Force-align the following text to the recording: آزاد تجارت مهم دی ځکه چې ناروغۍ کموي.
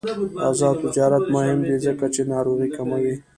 آزاد 0.49 0.75
تجارت 0.83 1.25
مهم 1.35 1.59
دی 1.67 1.75
ځکه 1.85 2.05
چې 2.13 2.21
ناروغۍ 2.31 2.69
کموي. 2.77 3.15